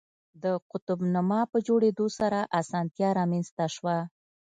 د 0.43 0.45
قطب 0.71 0.99
نما 1.13 1.41
په 1.51 1.57
جوړېدو 1.67 2.05
سره 2.19 2.39
اسانتیا 2.59 3.09
رامنځته 3.19 3.65
شوه. 3.75 3.97